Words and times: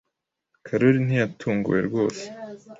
Karoli 0.65 0.99
ntiyatunguwe 1.05 1.79
rwose. 1.87 2.23